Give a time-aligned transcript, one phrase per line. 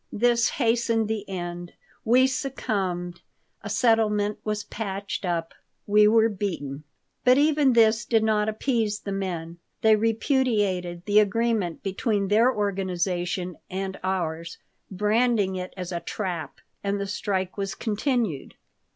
[0.11, 1.73] This hastened the end.
[2.03, 3.21] We succumbed.
[3.61, 5.53] A settlement was patched up.
[5.85, 6.85] We were beaten.
[7.23, 9.59] But even this did not appease the men.
[9.83, 14.57] They repudiated the agreement between their organization and ours,
[14.89, 18.55] branding it as a trap, and the strike was continued.